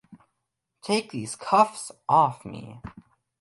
[0.81, 2.81] Take these cuffs off me!